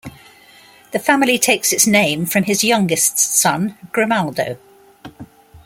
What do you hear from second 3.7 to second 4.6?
Grimaldo.